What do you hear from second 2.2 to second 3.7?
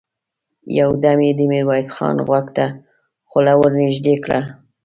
غوږ ته خوله